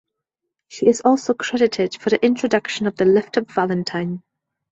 [0.67, 4.23] She is also credited for the introduction of the "lift-up" valentine.